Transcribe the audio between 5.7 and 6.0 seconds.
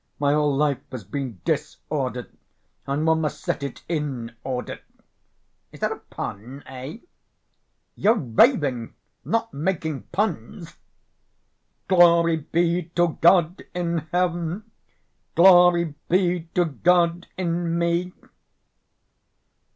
Is that a